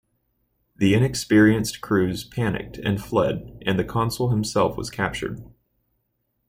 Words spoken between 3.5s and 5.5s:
and the consul himself was captured.